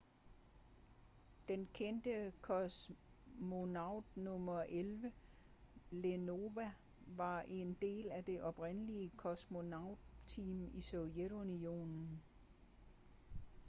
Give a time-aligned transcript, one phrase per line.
[1.47, 5.11] den kendte kosmonaut nr 11
[5.91, 6.55] leonov
[7.07, 12.21] var en del af det oprindelige kosmonaut-team i sovjetunionen